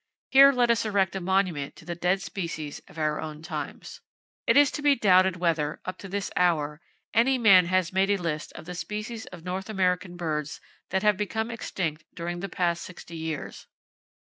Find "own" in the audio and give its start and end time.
3.21-3.43